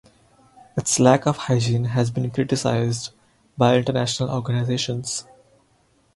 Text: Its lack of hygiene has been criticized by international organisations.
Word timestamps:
Its 0.75 0.99
lack 0.99 1.27
of 1.27 1.37
hygiene 1.37 1.83
has 1.85 2.09
been 2.09 2.31
criticized 2.31 3.11
by 3.55 3.75
international 3.77 4.31
organisations. 4.31 5.27